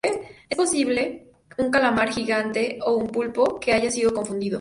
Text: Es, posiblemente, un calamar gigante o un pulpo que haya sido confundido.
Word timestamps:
Es, 0.49 0.57
posiblemente, 0.57 1.27
un 1.59 1.69
calamar 1.69 2.09
gigante 2.11 2.79
o 2.83 2.93
un 2.95 3.05
pulpo 3.11 3.59
que 3.59 3.71
haya 3.71 3.91
sido 3.91 4.11
confundido. 4.11 4.49